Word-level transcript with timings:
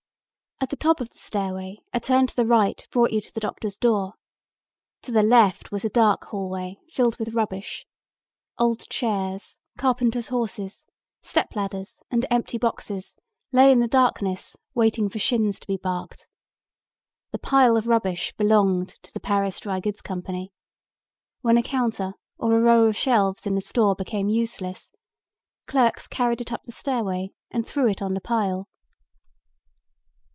At 0.63 0.69
the 0.69 0.75
top 0.75 1.01
of 1.01 1.09
the 1.09 1.17
stairway 1.17 1.79
a 1.91 1.99
turn 1.99 2.27
to 2.27 2.35
the 2.35 2.45
right 2.45 2.85
brought 2.91 3.11
you 3.11 3.19
to 3.19 3.33
the 3.33 3.39
doctor's 3.39 3.77
door. 3.77 4.13
To 5.01 5.11
the 5.11 5.23
left 5.23 5.71
was 5.71 5.83
a 5.83 5.89
dark 5.89 6.25
hallway 6.25 6.77
filled 6.87 7.17
with 7.17 7.29
rubbish. 7.33 7.87
Old 8.59 8.87
chairs, 8.87 9.57
carpenter's 9.79 10.27
horses, 10.27 10.85
step 11.23 11.55
ladders 11.55 12.03
and 12.11 12.27
empty 12.29 12.59
boxes 12.59 13.17
lay 13.51 13.71
in 13.71 13.79
the 13.79 13.87
darkness 13.87 14.55
waiting 14.75 15.09
for 15.09 15.17
shins 15.17 15.57
to 15.59 15.65
be 15.65 15.77
barked. 15.77 16.27
The 17.31 17.39
pile 17.39 17.75
of 17.75 17.87
rubbish 17.87 18.31
belonged 18.37 18.89
to 19.01 19.11
the 19.11 19.19
Paris 19.19 19.59
Dry 19.61 19.79
Goods 19.79 20.03
Company. 20.03 20.53
When 21.41 21.57
a 21.57 21.63
counter 21.63 22.13
or 22.37 22.55
a 22.55 22.61
row 22.61 22.83
of 22.85 22.95
shelves 22.95 23.47
in 23.47 23.55
the 23.55 23.61
store 23.61 23.95
became 23.95 24.29
useless, 24.29 24.91
clerks 25.65 26.07
carried 26.07 26.39
it 26.39 26.51
up 26.51 26.65
the 26.65 26.71
stairway 26.71 27.31
and 27.49 27.67
threw 27.67 27.89
it 27.89 27.99
on 28.03 28.13
the 28.13 28.21
pile. 28.21 28.67